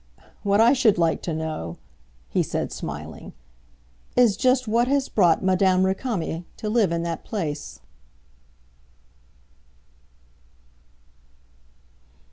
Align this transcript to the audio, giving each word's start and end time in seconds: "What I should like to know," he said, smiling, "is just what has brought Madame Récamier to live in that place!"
"What 0.41 0.59
I 0.59 0.73
should 0.73 0.97
like 0.97 1.21
to 1.21 1.31
know," 1.31 1.77
he 2.27 2.41
said, 2.41 2.71
smiling, 2.71 3.33
"is 4.15 4.35
just 4.35 4.67
what 4.67 4.87
has 4.87 5.07
brought 5.07 5.43
Madame 5.43 5.83
Récamier 5.83 6.43
to 6.57 6.69
live 6.69 6.91
in 6.91 7.03
that 7.03 7.23
place!" 7.23 7.79